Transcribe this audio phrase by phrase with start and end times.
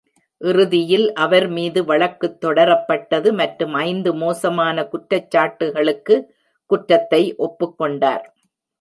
[0.41, 6.17] இறுதியில் அவர் மீது வழக்குத் தொடரப்பட்டது மற்றும் ஐந்து மோசமான குற்றச்சாட்டுகளுக்கு
[6.71, 8.25] குற்றத்தை ஒப்புக்கொண்டார்.